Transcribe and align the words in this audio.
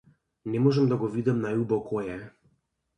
Не 0.53 0.61
можам 0.67 0.89
да 0.93 0.97
го 1.05 1.11
видам 1.19 1.47
најубо 1.47 1.81
кој 1.93 2.13
је. 2.15 2.21